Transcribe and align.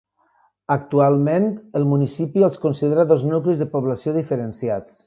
Actualment, 0.75 1.45
el 1.81 1.87
municipi 1.91 2.47
els 2.49 2.59
considera 2.67 3.09
dos 3.13 3.31
nuclis 3.35 3.65
de 3.65 3.73
població 3.77 4.19
diferenciats. 4.21 4.97